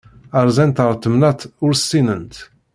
[0.45, 2.35] Rzant ar temnaḍt ur ssinent.